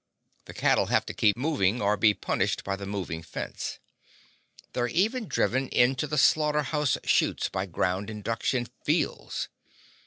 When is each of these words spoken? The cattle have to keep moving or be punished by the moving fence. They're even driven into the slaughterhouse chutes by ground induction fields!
The 0.45 0.55
cattle 0.55 0.87
have 0.87 1.05
to 1.05 1.13
keep 1.13 1.37
moving 1.37 1.79
or 1.79 1.95
be 1.95 2.15
punished 2.15 2.63
by 2.63 2.75
the 2.75 2.87
moving 2.87 3.21
fence. 3.21 3.77
They're 4.73 4.87
even 4.87 5.27
driven 5.27 5.69
into 5.69 6.07
the 6.07 6.17
slaughterhouse 6.17 6.97
chutes 7.03 7.49
by 7.49 7.67
ground 7.67 8.09
induction 8.09 8.65
fields! 8.83 9.47